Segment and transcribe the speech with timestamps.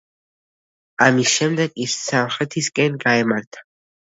[1.09, 3.67] ამის შემდეგ ის სამხრეთისკენ გაემართა.